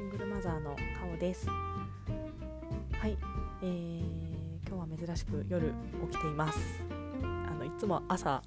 [0.00, 1.46] シングルマザーの顔です。
[1.46, 3.18] はい、
[3.60, 4.00] えー、
[4.66, 5.74] 今日は珍しく夜
[6.10, 6.58] 起きています。
[7.22, 8.42] あのいつも朝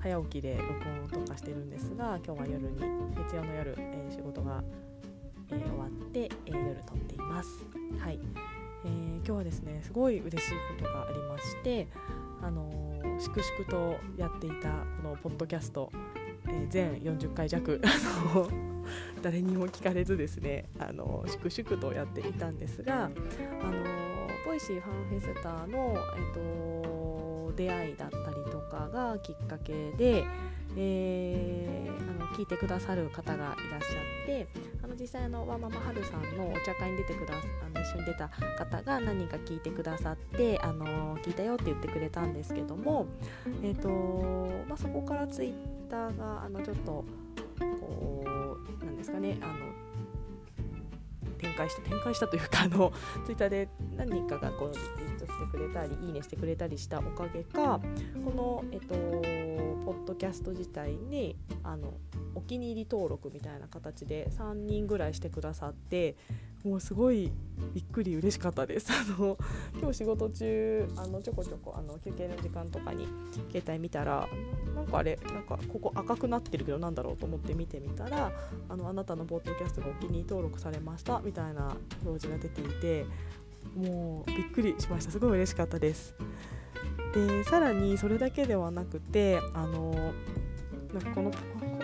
[0.00, 2.78] 早起きで録音とかしてるんですが今日は夜に
[3.16, 4.62] 月曜の夜、えー、仕事が、
[5.50, 7.48] えー、終わって、えー、夜撮っています。
[7.98, 8.18] はい、
[8.84, 11.88] えー、今日はですねすごい嬉しいことがありまして
[12.42, 12.70] あの
[13.18, 14.68] 粛々とやっていた
[15.02, 15.90] このポッドキャスト、
[16.46, 17.80] え全40回弱
[19.22, 23.12] 誰にも聞かれずですねあの粛々とやっていたんですがあの
[24.44, 30.24] Voicy ファンフェスタの、えっと、出会いだったりとかがきっかけで、
[30.76, 34.46] えー、あの聞いてくださる方がいらっしゃって
[34.84, 43.06] あの実際のワンママハルさんのお茶会に出てくだあの一緒に出た方が何人か聞いてくださってあの聞いたよって言ってくれたんですけども、
[43.62, 43.88] えーと
[44.68, 45.52] まあ、そこからツイッ
[45.90, 47.04] ターがあのちょっと
[47.58, 48.25] こう
[48.96, 49.86] ですかねあの
[51.38, 52.92] 展開した展開したというかあの
[53.24, 57.80] ツイッターで何人かがこうリツイートしてくれたりいいねしてくれたりしたおかげか
[58.24, 58.94] この、えっと、
[59.84, 61.94] ポッドキャスト自体にあの
[62.34, 66.16] お気に入り登録みたいな形で3人ぐらいしてくださって
[66.66, 67.30] もうすごい
[67.74, 68.90] びっくり嬉しかったです。
[68.92, 69.38] あの
[69.78, 73.06] 今日仕事中あのちょこちょこあの休憩の時間とかに
[73.52, 74.28] 携帯見たら
[74.74, 78.32] なんかあれなんかここ赤くなってるけどなんだろうと思って見てみたら
[78.68, 83.06] あのあなたのポッドキャストがお気に入り登録されましたみたいな表示が出ていて
[83.76, 85.12] もうびっくりしました。
[85.12, 86.16] すごい嬉しかったです。
[87.14, 89.94] でさらにそれだけではなくてあの
[90.92, 91.30] なんかこの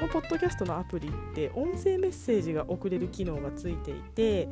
[0.03, 4.49] このポッドキャストのアプリって音声メッセージが送れる機能がついていて、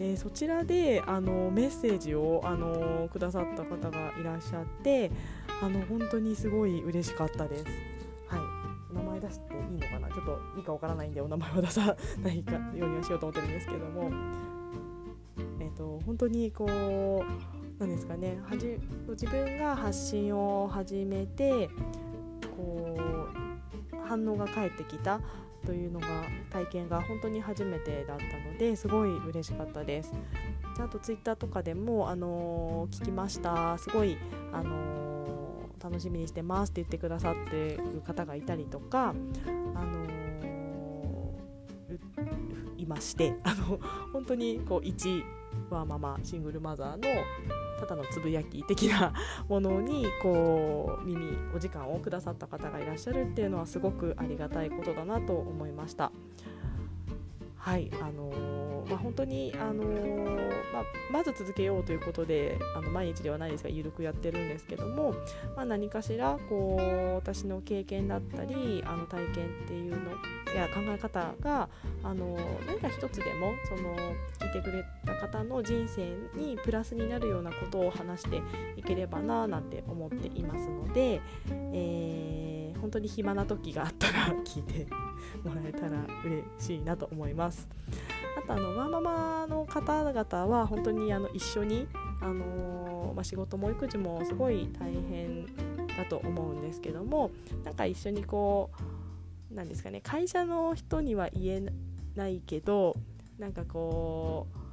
[0.00, 5.10] えー、そちらであのメッセージをあのくださった方がいらっしゃって
[5.60, 7.64] あの本当にすごい嬉しかったです。
[8.28, 8.40] はい。
[8.92, 10.08] お名前出していいのかな？
[10.08, 14.10] ちょっといいかわからないんでお名前は出さないかようにはしようと思ってるんですけども、
[15.60, 18.38] えーと、本当にこうなんですかね。
[18.48, 18.78] はじ
[19.10, 21.68] 自分が発信を始めて
[22.56, 22.96] こ
[23.38, 23.43] う
[24.04, 25.20] 反応が返ってきた
[25.66, 26.06] というのが
[26.50, 30.12] 体験が本当に初めてだったのですごい嬉しかったです。
[30.78, 34.18] あとツイッターとかでも、あのー、聞きましたすごい、
[34.52, 35.04] あのー
[35.84, 39.12] 楽しみにしてますって言ってくださってる方がいたりとか、あ
[39.84, 43.78] のー、いましてあの
[44.14, 45.22] 本当にこう1
[45.68, 47.02] ワーママシングルマザーの
[47.74, 49.12] ただのつぶやき的な
[49.48, 56.12] ものにこう耳お時間をくださった方がいらっしゃるっていうのはすごくありがたいことだなと思いました。
[57.56, 65.14] はいあのー、まあ、本当に、あのー、まあ、まず続けようということであの毎日ではないですが緩くやってるんですけども、
[65.56, 70.12] まあ、何かしらこう私の経験だったりあの体験っていうの
[70.54, 71.68] や考え方が、
[72.02, 73.96] あのー、何か一つでもその
[74.38, 78.40] 聞いてくれた方の人生にプラスになるようなことを話して
[78.76, 81.20] いければななんて思っていますので、
[81.72, 84.86] えー、本当に暇な時があったら聞いて
[85.42, 87.68] もらえたら嬉しいなと思います。
[88.36, 91.86] あとあのワーママの方々は本当にあの一緒に、
[92.20, 95.46] あのー、まあ、仕事も育児もすごい大変
[95.96, 97.30] だと思うんですけども
[97.64, 98.70] なんか一緒にこ
[99.52, 101.62] うなんですかね会社の人には言え
[102.16, 102.96] ないけど
[103.38, 104.64] なんかこう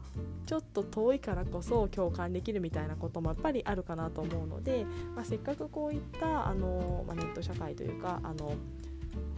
[0.46, 4.86] ちょっと遠いからこそ共感できるみたいなこともやっぱりあるかなと思うので、
[5.16, 8.54] まあ、せっかくこういったあの、まあ、ネット社会というかあの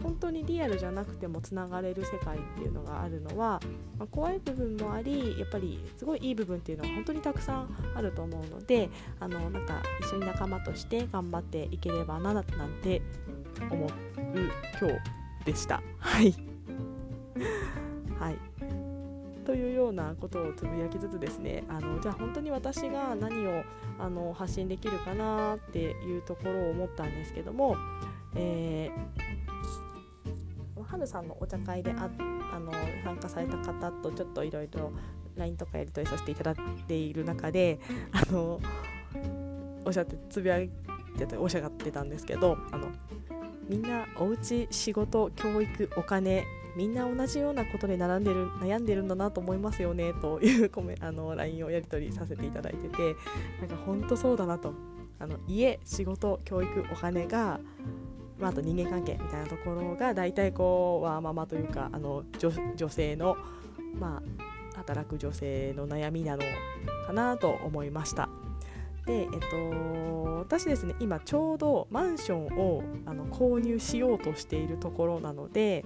[0.04, 3.60] 本当にリアルじゃなくてもつながれる世界っていうのがあるのは、
[3.98, 12.44] まあ、怖い部分もありやっぱりすごいいい部分っていうのは本当にたくさんあると思うのであのなんか一緒に仲間として頑張っていければななん
[12.82, 13.00] て
[13.70, 13.88] 思う
[14.80, 15.82] 今日でした。
[15.98, 16.34] はい
[18.18, 18.36] はい
[19.44, 23.62] というようなことをつぶやきつつですねあのじゃあ本当に私が何を
[23.98, 27.76] あの発信できるかなっていうところを思ったんですけども、
[28.34, 29.43] えー
[30.94, 32.08] はるさんのお茶会であ
[32.52, 34.92] あの参加された方とちょっといろいろ
[35.36, 37.80] LINE とかやり取りさせていただいている中で
[38.12, 38.60] あの
[39.84, 40.70] おっしゃってつぶやい
[41.18, 42.88] てたおっしゃってたんですけどあの
[43.68, 46.44] みんなおうち仕事教育お金
[46.76, 53.16] みんな同じようなことで並んでる悩んでるんだなと思いますよねというコメあの LINE をやり取りさせていただいてて
[53.60, 54.72] なんか本当そうだなと。
[55.20, 57.60] あの家仕事教育お金が
[58.38, 63.36] まあ、あと人間関係みたいなところが大体こうワーママというかあの女性の、
[63.98, 64.22] ま
[64.74, 66.42] あ、働く女性の悩みなの
[67.06, 68.28] かなと思いました。
[69.06, 75.84] で、えっと、私ですね今ちょうどマンションをあの購入しようとしているところなので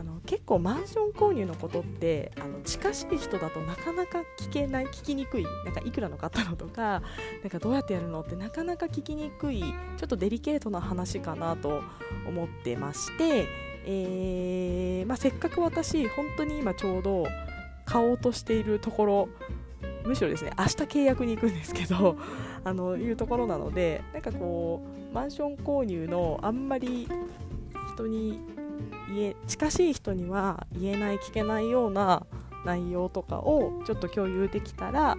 [0.00, 7.02] あの結構マンション購入のことってあの近しい人だとなかなか聞けない聞きにくいなんかいくらの買ったのとか
[7.42, 11.82] なんかどうやってやるのってなかなか聞きにくいちょっとデリケートな話かなと
[12.26, 13.46] 思ってまして、
[13.84, 17.26] えー、まあ、せっかく私本当に今ちょうど
[17.84, 19.28] 買おうとしているところ
[20.06, 22.16] むしろですね明日契約に行くんですけど
[22.64, 24.80] あのいうところなのでなんかこ
[25.12, 27.06] うマンション購入のあんまり
[27.92, 28.40] 人に
[29.08, 32.26] 言え近しい人には言えない聞けないような
[32.64, 35.16] 内容とかをちょっと共有できたら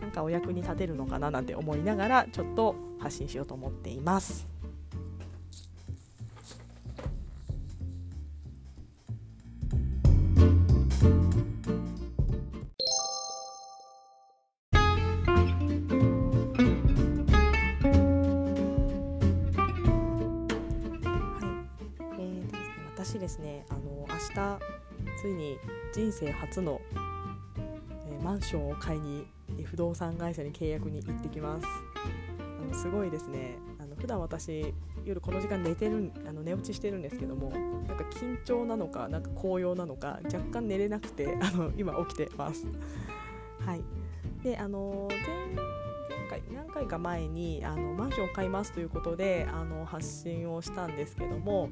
[0.00, 4.20] なんかお役に立てるのかななんて思いながらちょっと発信しようと思っていま。
[4.20, 4.49] す
[26.20, 26.80] 生初の、
[28.08, 29.26] えー、マンションを買いに
[29.64, 31.66] 不動産会社に契約に行ってきます。
[32.38, 33.56] あのすごいですね。
[33.78, 34.74] あの普段私
[35.04, 42.66] 夜この時間寝てるあの寝落ちしてるんですけどもなんか緊張なのかなんか高揚なのか若干寝れなくてあの今起きてます。
[43.64, 43.82] はい。
[44.42, 45.79] であの前
[46.30, 51.70] 回何回か前にあのマンションを買いますということであの発信をしたんですけども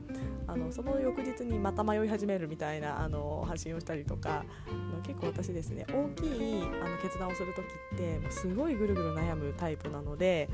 [0.49, 7.64] あのその翌日にまた迷い始めるみたいなあの発信をしたりとかあの結構私ですね大きいあの決断をする時
[7.94, 10.49] ってもうすごいぐるぐる悩むタイプなので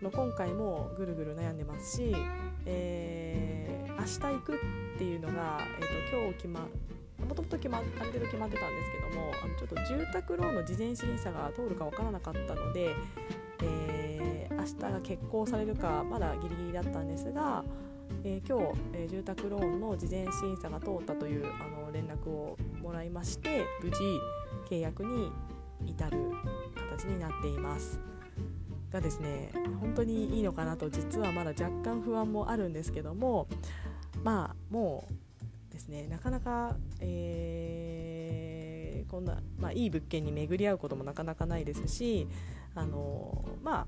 [0.00, 2.14] 今回もぐるぐる悩んでますし、
[2.66, 4.58] えー、明日行くっ
[4.98, 6.60] ていうのが、えーと、今日決ま
[7.26, 12.94] もともと決まある程度決まってたんですけどもあのちょっと住宅ローンの事前審査が通るか分からなかったので、
[13.62, 17.64] えー、明日が決行されるかまだギリギリだったんですが、
[18.24, 23.98] えー、今日、えー、住宅ローンの事前審査が通ったというあの連絡をもらいまして無事
[24.68, 25.30] 契約に
[25.86, 26.18] 至る
[26.90, 28.00] 形になっています。
[28.90, 29.50] がですね
[29.80, 33.46] 本当にいいのかなと実はまだ若干不安もあるんですけども
[34.24, 35.06] まあも
[35.70, 38.17] うですねなかなか、えー、
[39.08, 42.28] こんな、まあ、いい物件に巡り合うこともなかなかないですし
[42.74, 43.86] あのまあ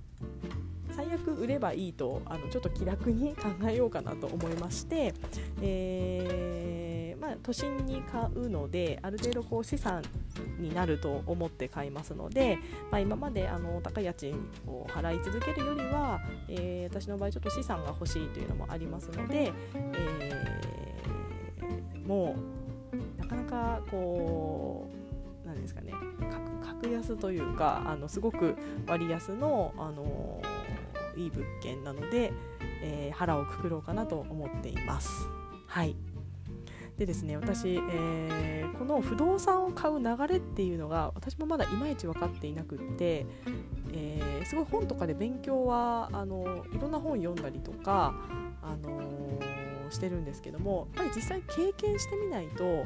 [0.94, 5.14] 最悪売ればいいとあのちょっと気楽に考えようかなと思いまして、
[5.62, 10.02] えー、まあ、都心に買うのである程度こう資産
[10.58, 12.58] になると思って買いますので、
[12.90, 14.34] まあ、今まであの高い家賃
[14.66, 22.60] を払い続けるよりは、えー、私の場合ちょっと資産が欲しいというのもありますので、えー、もう
[23.20, 24.69] なかなかこう
[25.60, 25.92] 何ですかね
[26.64, 30.40] 格安というかあのすごく割安の、あの
[31.16, 32.32] いい物件なので、
[32.82, 35.10] えー、腹をくくろうかなと思っています。
[35.66, 35.96] はい
[36.96, 43.26] でですね私、えー、この不動産を買う流れっていうのが私もまだいまいち分かっていなくって、
[43.92, 48.14] えー、すごい本とかで勉強はあのいろんな本読んだりとか、
[48.62, 49.00] あの、
[49.90, 52.84] してるんですけどもやっぱり実際経験してみないと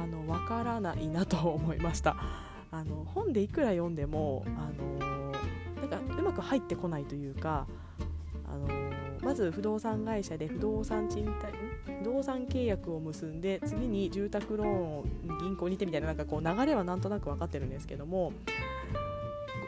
[0.00, 2.16] あの分からないなと思いました。
[2.72, 5.32] あの本でいくら読んでも、あの
[5.88, 7.66] なんかうまく入ってこないというか、
[8.46, 8.68] あの
[9.22, 11.52] まず不動産会社で不動産賃貸
[11.98, 15.04] 不動産契約を結んで次に住宅ローンを
[15.40, 18.32] 銀行にてみたいななんかこう流れはなんとなく分かってるんですけども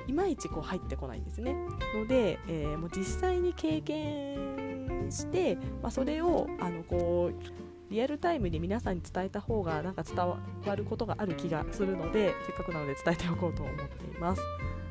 [0.07, 1.55] いまいちこう入ってこないんですね
[1.95, 10.39] ので、えー、もう実際に経験して、まあ、それをあのこうリアルタイムに皆さんに伝えた方がなんか伝わ
[10.75, 14.43] ることがある気がするのでせっかくなので伝えておこうと思っています。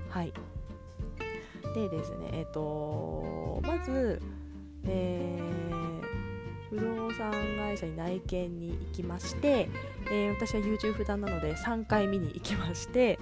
[0.09, 0.31] はい
[1.73, 4.21] でですね、えっ、ー、とまず、
[4.85, 9.69] えー、不動産会社に内見に行きまして、
[10.11, 13.17] えー、私は優柔不断なので3回見に行きまして、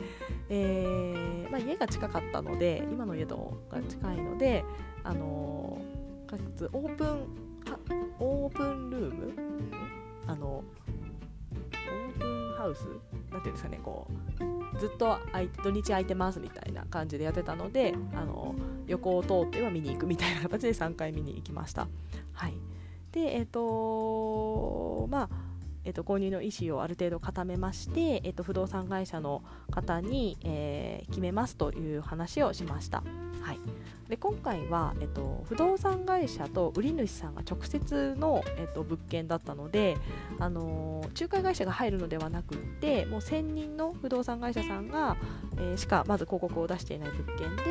[0.50, 4.65] えーまあ、家が近かったので今の家とが近いので、
[5.03, 5.79] あの
[6.27, 7.49] かつオープン
[8.19, 9.33] オープンルーム？
[10.27, 12.88] あのオープンハウス？
[13.31, 14.07] なんていうんですかねこ
[14.75, 15.17] うずっと
[15.63, 18.55] 土日空いてますみたいな感じでやってたのであの
[18.88, 21.88] 横を通っては見に行くみたいな形で3回見に行きました。
[22.33, 22.53] はい、
[23.11, 25.29] でえっ、ー、とまあ
[25.85, 33.01] えーと、購入の意思をある程度固めまして、えーと、不動産会社の方に、えー、決めますという話をしました。
[33.41, 33.59] はい、
[34.10, 39.98] で今回は、えっと、不動産会社と売り主さんが直接の、えっと、物件だったので、
[40.39, 45.16] あのー、仲介会社が入るのではなくってもう専任の不動産会社さんが、
[45.58, 47.63] えー、しかまず広告を出していない物件で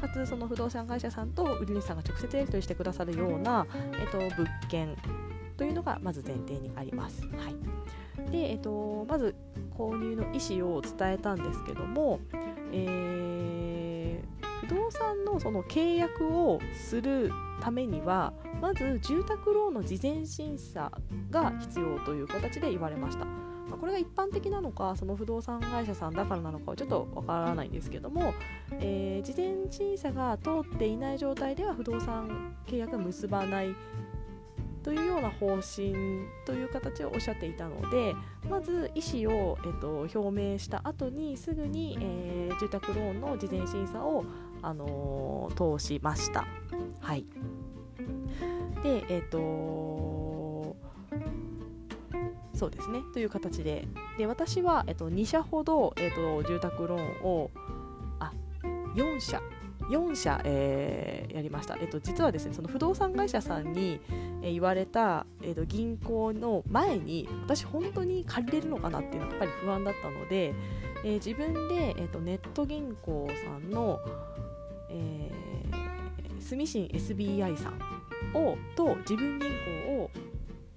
[0.00, 3.66] かつその不動産会社さんと売り主さんが直接やり取りしてくださるような、
[4.00, 4.96] えっと、物件
[5.58, 7.22] というのがまず前提にあります。
[7.36, 7.72] はい
[8.30, 9.34] でえっと、まず
[9.76, 12.20] 購入の意思を伝えたんですけども、
[12.72, 13.61] えー、
[14.62, 20.92] 不動産のその契約をするためにはまず住宅ローンの事前審査
[21.30, 23.24] が必要という形で言われました。
[23.24, 28.34] まこれが一般的なのかその不動産会社さんだからなのかはちょっとわからないんですけども、
[28.80, 33.74] えー、事前審査が通っていない状態では不動産契約が結ばない
[34.82, 38.14] というような方針という形をおっしゃっていたので
[38.48, 44.24] まず意思を、えっと、表明した後にすぐに、えー、住宅ローンの事前審査を、
[44.60, 46.46] あのー、通しました。
[47.00, 47.24] はい、
[48.82, 50.76] で、えっと
[52.54, 53.00] そうですね。
[53.12, 53.88] という形で。
[54.16, 57.50] で私は、えっと、2社ほど、えっと、住宅ローンを
[58.20, 58.32] あ
[58.94, 59.42] 4社
[59.92, 64.00] 4社、えー、やりました、えっと、実はですねその不動産会社さんに、
[64.42, 70.54] えー、言われた、えーと、銀行の前に私本当に借りれるのかなっていうのがやっぱり不安だったので、
[71.04, 74.00] えー、自分で、えーと、ネット銀行さんの、
[74.88, 77.78] えー、住信 SBI さん
[78.34, 79.50] をと自分銀
[79.86, 80.10] 行を、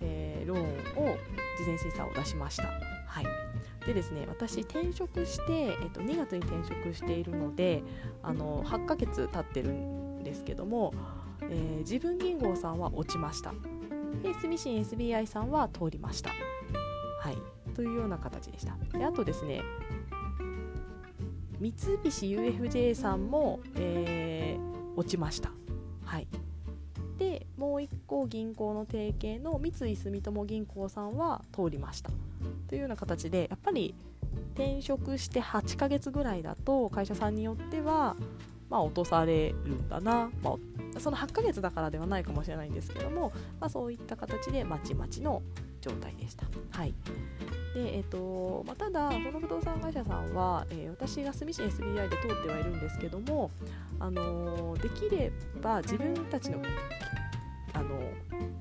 [0.01, 1.17] えー、ローンを
[1.57, 2.63] 事前審査を出しました。
[3.07, 3.44] はい
[3.85, 7.83] でですね私転職して、えっと、2月に転職しているので
[8.23, 10.93] あの8ヶ月経ってるんですけども、
[11.43, 13.53] えー、自分銀行さんは落ちました。
[14.23, 16.31] で住信 SBI さんは通りました。
[17.19, 17.37] はい。
[17.75, 18.75] というような形でした。
[18.97, 19.61] であとですね
[21.59, 21.73] 三
[22.03, 25.51] 菱 UFJ さんも、えー、落ちました。
[26.03, 26.27] はい。
[27.17, 32.11] でもう1個銀行の提携の三井住友銀行さんは通りました。
[32.67, 33.95] というような形でやっぱり
[34.53, 38.15] 転職して8ヶ月ぐらいだと会社さんによっては
[38.69, 40.53] まあ、落とされるんだな、まあ、
[40.99, 45.41] その8ヶ月だからではないかもしれないんですけども、まあ、そういった形でまちまちの
[45.81, 46.45] 状態でした。
[46.71, 46.93] はい
[47.73, 53.51] でえーとまあ、ただ、この不動産会社さんは、えー、私が住信 SBI で通ってはいるんですけども、
[53.99, 56.61] あのー、できれば自分たちの
[57.73, 57.99] あの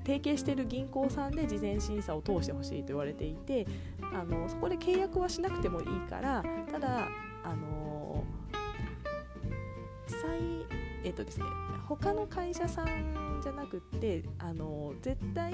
[0.05, 3.65] 提携している銀行さんで事前審査を通してほしいと言われていて
[4.13, 7.07] あのそこで契約はしなくてもいいからただ
[7.43, 8.23] あの
[10.07, 10.65] 最
[11.05, 11.45] えっ、とですね
[11.87, 15.51] 他の会社さんじゃなくってあの絶対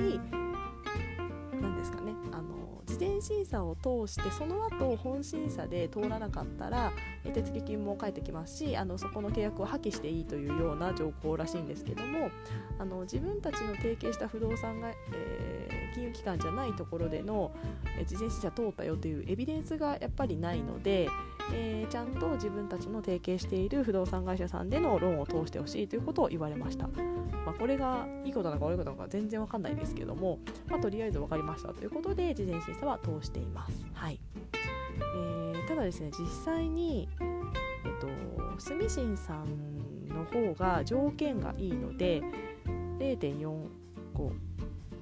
[1.61, 6.91] 何ですかねあの事前審査を通してその後本審査で通らなかったら
[7.33, 12.31] 手付金も返ってきますしあのそこの契約を破棄していいというような条項らしいんですけども
[12.79, 17.51] あの自分たちの提携した不動産が、えー、金融機関じゃないところでの、
[18.07, 21.07] 事前審査通ったよというエビデンスがやっぱりないので、
[21.53, 26.87] えー、ちゃんと自分たちの提携している不動産会社さんでのローンを通してほしいということを言われました。
[27.45, 33.85] まあ、これがいいことなのか悪いことなのか全然わかんないですけども、まあ、とりあえず分かりましたということで事前審査は通しています。
[33.93, 34.19] はい
[34.99, 38.07] えー、ただですね実際に、えっと、
[38.59, 42.21] 住信さんの方が条件がいいので
[42.99, 43.59] 0.45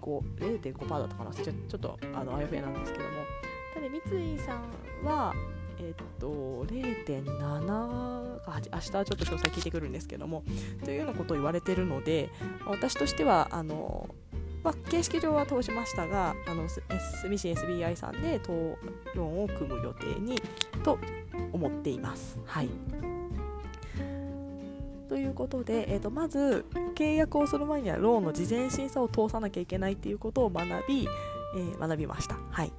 [0.02, 3.12] 0.5%だったかなちょちょっとあのあやふやなんですけども
[3.74, 5.34] ただ三井さんは
[5.80, 10.44] えっと、0.7か8明日ちょっと詳細聞いてくるんですけども
[10.84, 12.30] というようなことを言われてるので
[12.66, 14.10] 私としてはあの、
[14.64, 18.78] まあ、形式上は通しましたがあの住信 SBI さんで討
[19.16, 20.42] 論を組む予定に
[20.84, 21.00] と
[21.54, 22.38] 思っています。
[22.46, 22.70] はい
[25.08, 31.08] ということで、えーと、まず契約をする前にはローンの事前審査を通さなきゃいけないということを学び、
[31.56, 32.38] えー、学びました。
[32.52, 32.72] はい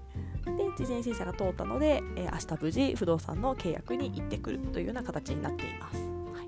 [0.77, 5.99] で事前審査が通ったので、えー、明日無事不動産の契約に行ってくるというような形になっています。
[5.99, 6.43] は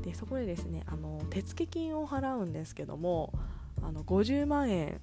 [0.00, 3.32] い、でそこでですねあの手付金を払うんですけども
[3.82, 5.00] あの50万円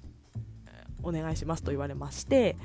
[1.02, 2.56] お願いしますと言われまして、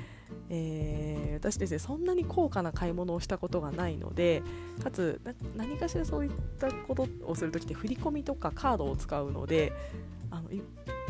[0.50, 4.42] えー、私ですねそんなに高価な買い物をしたことがないので
[4.82, 5.20] かつ
[5.56, 9.72] 何かしらそういったことをするときって振り込みとかカードを使うので
[10.30, 10.50] あの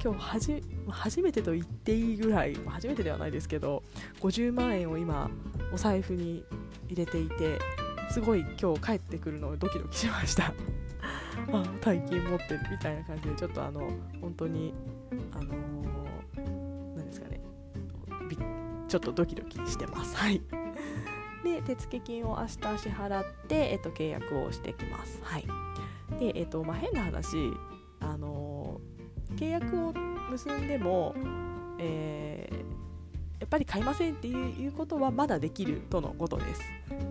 [0.03, 3.83] 今日はじ初めてと言っていいぐらい初めてではないですけど
[4.21, 5.31] 50万円を今
[5.73, 6.45] お財布に
[6.89, 7.59] 入れていて
[8.11, 10.53] すごい今日帰ってくるのをドキドキしました。
[11.53, 14.75] あ大金持ってるみたいな感じでちょっとあの本当に
[15.33, 17.41] あのー、ですかね。
[18.89, 20.17] ちょっとドキドキしてます。
[20.17, 20.41] はい。
[21.43, 25.21] で手付金を明日支払って、えっと、契約をしてきます。
[25.23, 25.47] はい。
[26.19, 27.37] でえっとまあ変な話
[28.01, 28.46] あのー
[29.37, 29.93] 契約を
[30.31, 31.15] 結んでも、
[31.79, 32.57] えー、
[33.41, 36.63] やっぱり買いませんっていうことはまだできるとのことです。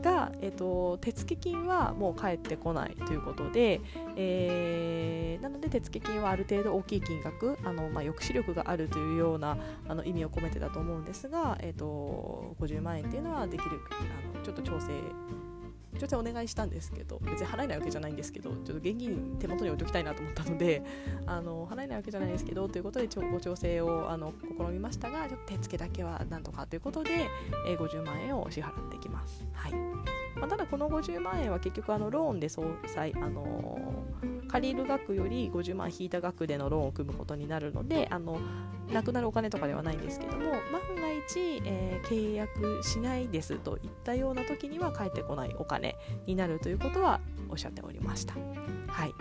[0.02, 3.82] が、えーと、手付金はもう返ってこないということで、
[4.16, 13.80] えー、なので手付金はある程度大きい金額あの、まあ、抑止力があるというようなあの意味を込めてだと思うんですが、えーと、50万円っていうのはできる
[14.34, 14.88] あのちょっと調整
[16.00, 20.84] 調整お願いしたんですけど別に払えないわけじゃないんですけどちょっと現金手元に置いときたいなと思ったので
[21.26, 27.28] あの払えないわけじゃないですけどということでご調整をあの試みましたがちょっと手付けだけはなんとかということで、
[27.68, 29.46] えー、50万円を支払ってきます。
[29.54, 29.74] はい
[30.36, 38.40] まあ、ただこの50万円は結局あのローンで総裁、あのー、借りる額より50万引いた額でのローンを組むことになるのであの
[38.92, 47.20] なくなるお金とかではないんですけども万が一、えー、契約しないですといったような時には返ってこないお金になるということは
[47.50, 48.36] おっしゃっておりました。
[48.88, 49.14] はい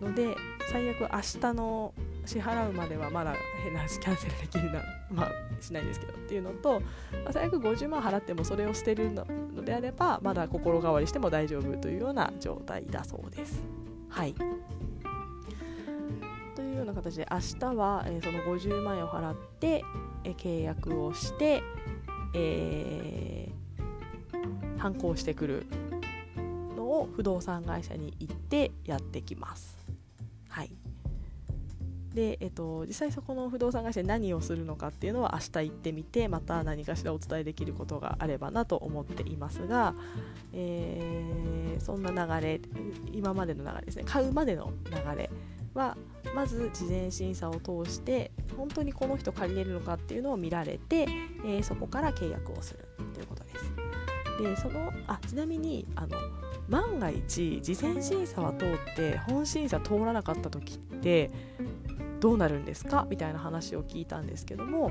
[0.00, 0.36] ので
[0.70, 1.94] 最悪明日の
[2.26, 5.32] 支払うまではまだ変な話キャンセルできるなまあ
[5.62, 9.24] しないですけどっていうのと、まあ、最悪50万払ってもそれを捨てるの
[9.64, 13.75] であればまだ心変わりしても大丈夫というような状態だそうです。
[14.16, 14.34] はい
[16.54, 19.84] というような形で明日は、えー、その50万円を払って、
[20.24, 21.62] えー、契約をして、
[22.34, 25.66] えー、反抗してくる
[26.74, 29.76] のを不動産会社に行ってやってきます。
[30.48, 30.70] はい
[32.14, 39.94] で、えっと、実際そこの不動産会社で何をするのかっていうのは明日行ってみてまた何かしらお伝えできることがあればなと思っていますが、
[40.54, 40.95] え、
[41.86, 42.60] そんな流れ
[43.12, 45.30] 今までの流れですね買うまでの流れ
[45.72, 45.96] は
[46.34, 51.06] まず事前審査を通して本当にこの人借りれるのかっていうのを見られて、
[51.44, 53.72] えー、そこから契約をするということです。
[54.42, 56.18] でそのあちなみにあの
[56.68, 61.30] 万が一事前審査は通って本審査通らなかった時って
[62.18, 63.06] どうなるんですか？
[63.08, 64.90] みたいな話を聞いたんですけども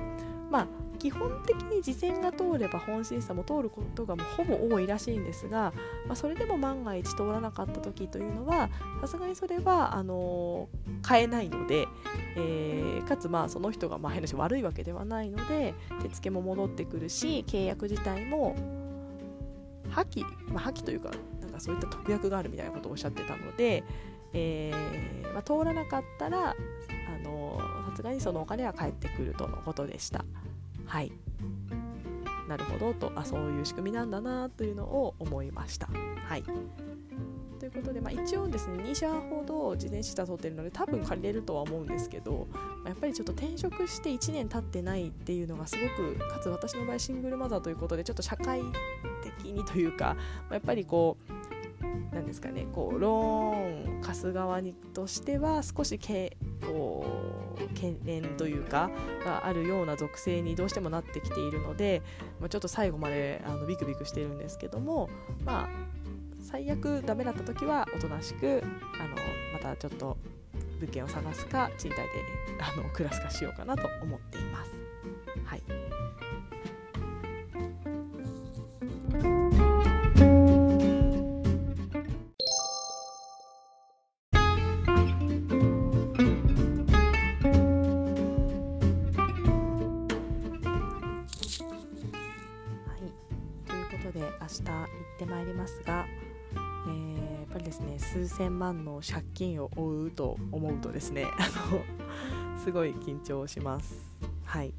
[0.55, 0.67] まあ
[0.99, 5.73] 基本的に事前が通れば本審査も通ることがもうほぼ多いらしいんですが、
[6.07, 8.69] まあ、それでも万が一通らなかった時というのは
[9.01, 10.69] さすがにそれはあの
[11.01, 11.89] 買えないので、
[12.37, 18.55] えー、かつまあその人がまあ変なし悪いわけではないので手付けも戻ってくるし契約自体も
[19.89, 23.83] 破棄、まあ、破棄というかなんかそういった特約があるみたいなことをおっしゃってたので、
[24.31, 26.55] えーまあ、通らなかったら
[27.95, 30.25] さすがにそのお金は返ってくるとのことでした。
[30.85, 31.11] はい
[32.47, 35.89] なるほどとあそういう仕組みなんだなというのを思いました。
[36.27, 36.43] はい
[37.59, 42.47] ということで、まあ、一応ですね2社ほど自転車通ってるので多分借りれるとは思うんですけど、
[42.83, 48.61] ま、やっぱりちょっと転職して1年経ってないっていうのがすごくかつ私の場合シングルマザーということでちょっと社会
[49.23, 50.15] 的にというか、
[50.49, 51.17] ま、やっぱりこ
[52.11, 56.44] うなんですかねこうローン貸す側にとしては少しけこう
[57.75, 58.89] 懸念というか
[59.23, 62.01] があるような属性にどうしてもなってきているので、
[62.39, 65.09] まあ、ちょっと最後まであのビクビクしてるんですけども
[65.43, 65.69] まあ
[66.41, 68.61] 最悪ダメだった時はおとなしく
[68.99, 69.15] あの
[69.53, 70.17] またちょっと
[70.79, 72.07] 物件を探すか賃貸で
[72.59, 74.71] あの暮らすかしようかなと思っています。
[75.45, 75.84] はい
[98.37, 104.13] 1000万の借金を負うと思うとですね あのすごい緊張します。
[104.43, 104.73] はい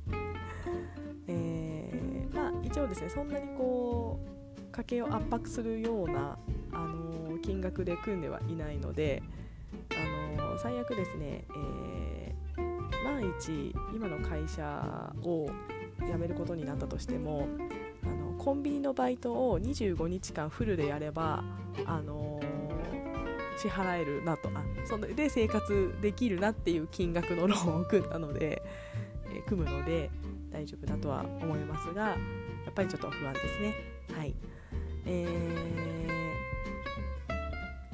[1.26, 6.38] えー、まあ、一応ですねそんなにこう家計を圧迫するような、
[6.70, 9.22] あの金額で組んではいないので、
[9.90, 15.48] あの最悪ですね、えー、万一今の会社を
[16.06, 17.48] 辞めることになったとしても
[18.04, 21.42] あのコンビニのバイトを25日間フルでやれば、
[21.86, 22.25] あの
[23.56, 28.62] 支払えるなとあそれで生活できるなっていう金額のローンを組んだので、
[29.32, 30.10] えー、組むので
[30.50, 32.16] 大丈夫だとは思いますがや
[32.70, 33.74] っぱりちょっと不安ですね。
[34.16, 34.34] はい
[35.06, 35.24] え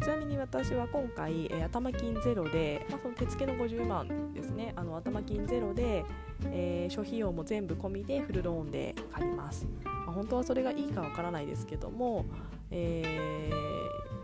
[0.01, 6.05] ー、ちなみに私は今回、えー、頭金ゼロで、まあ、その手付けの50万ですねあの頭金ゼロで、
[6.47, 9.67] えー、諸費用も全部込みでフルローンで借ります。
[9.85, 12.25] まあ、本当はそれがいいかわからないですけども、
[12.71, 14.22] えー、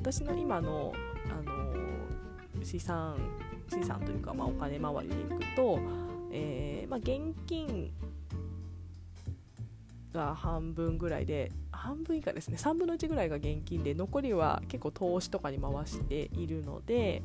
[0.00, 0.94] 私の今の、
[1.30, 3.18] あの資産
[3.68, 5.78] 資産というか、まあ、お金回りに行くと、
[6.32, 7.92] えーまあ、現金
[10.14, 12.56] が半分ぐらいで半分以下ですね。
[12.56, 17.22] 3分の1ぐらいが現金で残りは結構投資とかに回しているので、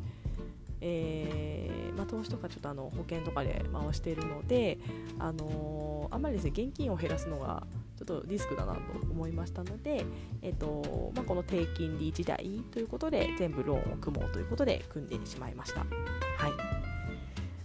[0.82, 4.80] えーまあ、投資とかちょっとあの保険とかで回しているので、
[5.18, 7.66] あのー、あんまりですね現金を減らすのが
[7.98, 8.80] ちょっとリスクだなと
[9.10, 10.06] 思いましたので、
[10.42, 15.80] えっとまあ、この低金利時代ということで全部ローンを組もうということで組んでしまいました。
[15.80, 16.86] はい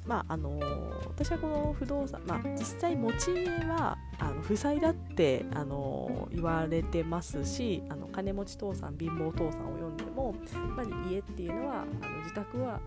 [0.06, 0.58] まああの
[1.06, 12.80] 私はこの不動産、まあ、実際持ち家はあの負債だって、あの言われてますしあの金持ち父さん貧乏父さんを読んでもやっぱり家っていうのはあの自宅は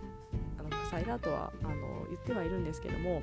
[0.60, 3.22] あの負債だとはあの言ってはいるんですけども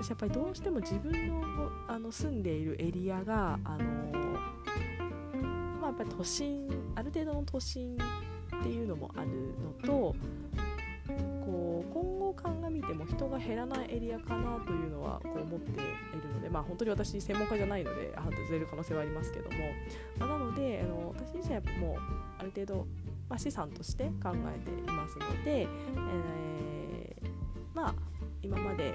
[0.00, 3.84] 私やっぱりどうしても自分のあの住んでいるエリアが、あの
[5.80, 7.96] まあ、やっぱ都心ある程度の都心
[8.60, 9.28] っていうのもある
[9.60, 10.14] のと
[11.44, 15.84] こう今後鑑みても人が減らないエリアかなというのはこう思ってい
[16.20, 19.56] るので、まあ、本当に私専門家じゃないので外れる可能性はありますけども、
[20.18, 21.96] まあ、なのであの私自身はもう
[22.38, 22.86] ある程度、
[23.28, 27.28] まあ、資産として考えていますので、えー、
[27.74, 27.94] まあ
[28.42, 28.94] 今まで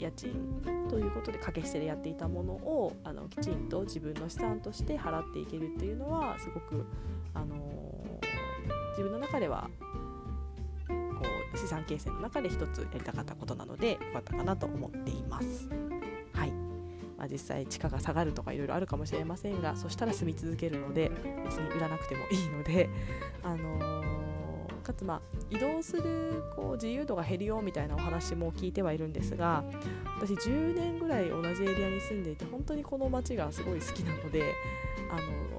[0.00, 6.86] 家賃ということで掛け捨てでやっていたものをあのきちんと自分の資産として払っていけるっていうのはすごく、
[7.34, 9.68] あのー、自分の中では
[10.88, 10.94] こ
[11.54, 15.68] う資産形成の中で一つやりたかったことなのでよかったかなと思っています。
[16.32, 16.50] はい
[17.18, 21.10] まあ、実際地価が下がるとかいろいろあるかもしれませんがそしたら住み続けるので
[21.44, 22.88] 別に売らなくてもいいので、
[23.42, 29.64] あのー、かつまあ移動するこう自由度が減るよみたいなお話も聞いてはいるんですが
[30.18, 34.54] 私10年ぐらい同じエリアに住んでいて本当にこの街がすごい好きなので、
[35.10, 35.50] あの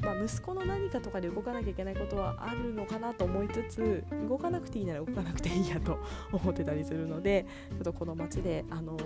[0.00, 5.98] まあ、息子の何かとかで動かなきゃいけないことはあるのかなと思いつつ動かなくていいなら動かなくていいやと
[6.30, 8.96] 思ってたりするのでちょっとこの街で、あの、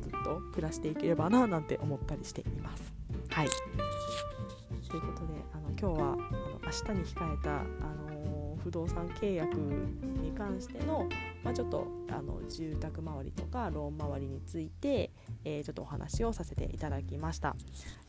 [0.00, 2.92] ずっと暮らしていければななんて思ったりしています。
[3.28, 3.48] はい
[4.88, 8.01] ということであの今日はあの明日に控えた、あの、
[8.62, 11.08] 不動産契約に関しての、
[11.42, 15.10] まあ、ちょっとあの住宅周りとかローン周りについて、
[15.44, 17.56] えー、ちょっとお話をさせていただきました、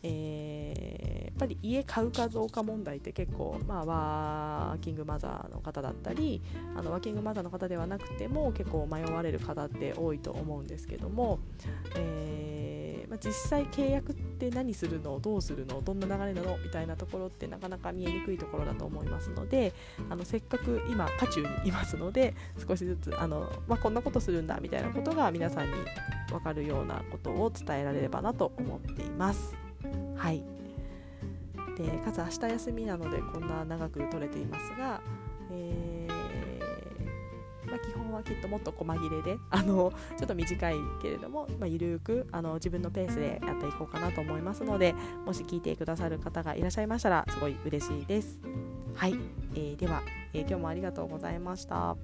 [0.04, 6.42] えー、やっぱり家買うかどうか問題って結構、まあ、ワーキングマザーの方だったり
[6.76, 11.39] あのワーキングマザーの方ではなくても結構迷われる方って多いと思うんですけども、
[11.96, 12.53] えー、
[13.13, 15.19] まあ、実際契約って何するの？
[15.19, 15.84] どうするの？
[15.84, 16.58] どんな流れなの？
[16.58, 19.71] みたいなところってなかなか見えにくいところだと思いますので
[20.10, 22.34] あのせっかく今渦中にいますので
[22.67, 25.73] 少しずつあの、まあ、こんなことするんだみたいなことが皆さんに
[26.30, 29.56] 分かるようなことを伝えられればなと思っています。
[30.15, 30.43] はい。
[31.78, 35.02] でかつ明日休みなのでこんな長く撮れていますが、
[35.52, 35.83] えー、
[37.74, 44.94] まあ、基本はきっともっと細切れで あのちょっと短いけれども、まあ、ゆるくあの自分のペースでやっていこうかなと思いますので
[45.26, 48.38] もし聞いてくださる方がいらっしゃいましたらすごい嬉しいです。
[48.96, 49.16] はい、
[49.56, 51.98] えー、では、えー、今日もありがとうございました。